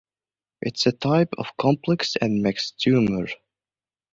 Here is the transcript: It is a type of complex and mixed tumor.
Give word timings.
It 0.63 0.79
is 0.79 0.87
a 0.87 0.91
type 0.97 1.29
of 1.37 1.55
complex 1.59 2.15
and 2.19 2.41
mixed 2.41 2.79
tumor. 2.79 3.27